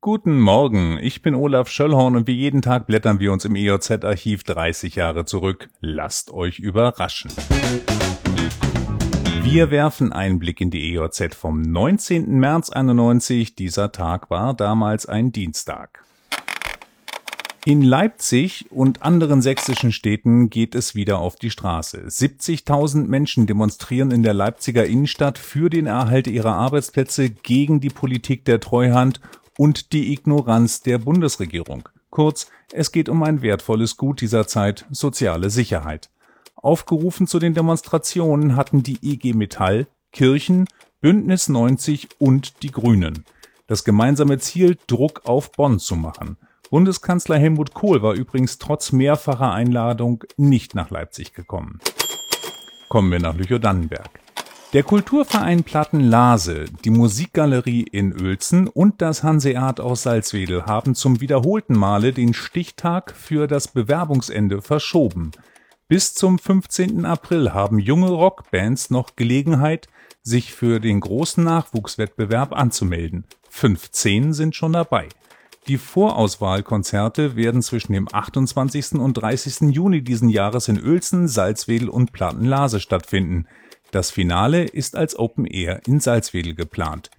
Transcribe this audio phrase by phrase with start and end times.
[0.00, 4.44] Guten Morgen, ich bin Olaf Schöllhorn und wie jeden Tag blättern wir uns im EOZ-Archiv
[4.44, 5.70] 30 Jahre zurück.
[5.80, 7.32] Lasst euch überraschen.
[9.42, 12.30] Wir werfen einen Blick in die EOZ vom 19.
[12.38, 13.56] März 91.
[13.56, 16.04] Dieser Tag war damals ein Dienstag.
[17.64, 21.98] In Leipzig und anderen sächsischen Städten geht es wieder auf die Straße.
[21.98, 28.44] 70.000 Menschen demonstrieren in der Leipziger Innenstadt für den Erhalt ihrer Arbeitsplätze gegen die Politik
[28.46, 29.20] der Treuhand
[29.58, 31.88] und die Ignoranz der Bundesregierung.
[32.10, 36.10] Kurz, es geht um ein wertvolles Gut dieser Zeit, soziale Sicherheit.
[36.54, 40.66] Aufgerufen zu den Demonstrationen hatten die IG Metall, Kirchen,
[41.00, 43.24] Bündnis 90 und die Grünen.
[43.66, 46.38] Das gemeinsame Ziel, Druck auf Bonn zu machen.
[46.70, 51.80] Bundeskanzler Helmut Kohl war übrigens trotz mehrfacher Einladung nicht nach Leipzig gekommen.
[52.88, 54.27] Kommen wir nach Lüchow-Dannenberg.
[54.74, 61.22] Der Kulturverein Platten Lase, die Musikgalerie in Uelzen und das Hanseat aus Salzwedel haben zum
[61.22, 65.30] wiederholten Male den Stichtag für das Bewerbungsende verschoben.
[65.88, 67.06] Bis zum 15.
[67.06, 69.86] April haben junge Rockbands noch Gelegenheit,
[70.22, 73.24] sich für den großen Nachwuchswettbewerb anzumelden.
[73.48, 75.08] 15 sind schon dabei.
[75.66, 78.92] Die Vorauswahlkonzerte werden zwischen dem 28.
[78.92, 79.74] und 30.
[79.74, 83.46] Juni diesen Jahres in Uelzen, Salzwedel und Plattenlase stattfinden.
[83.90, 87.10] Das Finale ist als Open Air in Salzwedel geplant.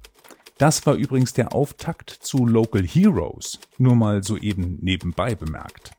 [0.59, 5.92] Das war übrigens der Auftakt zu Local Heroes, nur mal so eben nebenbei bemerkt.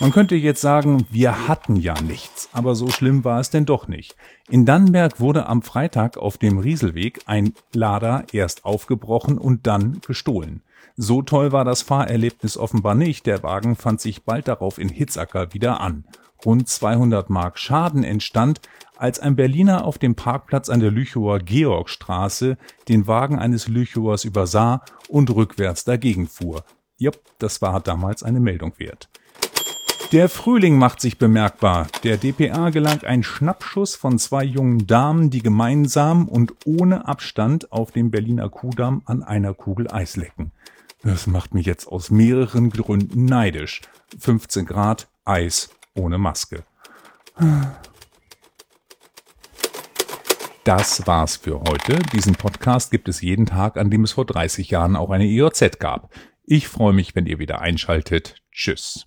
[0.00, 3.88] Man könnte jetzt sagen, wir hatten ja nichts, aber so schlimm war es denn doch
[3.88, 4.16] nicht.
[4.48, 10.62] In Dannenberg wurde am Freitag auf dem Rieselweg ein Lader erst aufgebrochen und dann gestohlen.
[10.96, 15.52] So toll war das Fahrerlebnis offenbar nicht, der Wagen fand sich bald darauf in Hitzacker
[15.52, 16.04] wieder an.
[16.44, 18.60] Rund 200 Mark Schaden entstand,
[18.96, 24.82] als ein Berliner auf dem Parkplatz an der Lüchower Georgstraße den Wagen eines Lüchowers übersah
[25.08, 26.64] und rückwärts dagegen fuhr.
[26.98, 29.08] Jupp, das war damals eine Meldung wert.
[30.12, 31.86] Der Frühling macht sich bemerkbar.
[32.02, 37.92] Der DPA gelang ein Schnappschuss von zwei jungen Damen, die gemeinsam und ohne Abstand auf
[37.92, 40.50] dem Berliner Kudamm an einer Kugel Eis lecken.
[41.02, 43.82] Das macht mich jetzt aus mehreren Gründen neidisch.
[44.18, 46.64] 15 Grad, Eis, ohne Maske.
[50.64, 51.98] Das war's für heute.
[52.12, 55.78] Diesen Podcast gibt es jeden Tag, an dem es vor 30 Jahren auch eine EOZ
[55.78, 56.12] gab.
[56.44, 58.42] Ich freue mich, wenn ihr wieder einschaltet.
[58.52, 58.98] Tschüss.